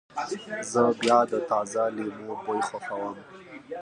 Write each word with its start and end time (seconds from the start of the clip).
زه 0.71 0.81
د 1.31 1.33
تازه 1.49 1.83
لیمو 1.95 2.33
بوی 2.43 2.61
خوښوم. 2.69 3.15